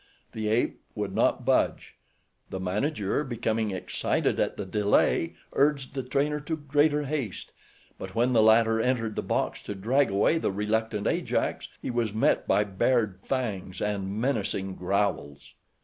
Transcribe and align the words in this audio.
The 0.31 0.47
ape 0.47 0.81
would 0.95 1.13
not 1.13 1.45
budge. 1.45 1.93
The 2.49 2.59
manager, 2.59 3.23
becoming 3.23 3.69
excited 3.69 4.39
at 4.39 4.57
the 4.57 4.65
delay, 4.65 5.35
urged 5.53 5.93
the 5.93 6.01
trainer 6.01 6.39
to 6.39 6.57
greater 6.57 7.03
haste, 7.03 7.51
but 7.99 8.15
when 8.15 8.33
the 8.33 8.41
latter 8.41 8.81
entered 8.81 9.15
the 9.15 9.21
box 9.21 9.61
to 9.61 9.75
drag 9.75 10.09
away 10.09 10.39
the 10.39 10.51
reluctant 10.51 11.05
Ajax 11.05 11.67
he 11.83 11.91
was 11.91 12.15
met 12.15 12.47
by 12.47 12.63
bared 12.63 13.19
fangs 13.21 13.79
and 13.79 14.19
menacing 14.19 14.73
growls. 14.73 15.53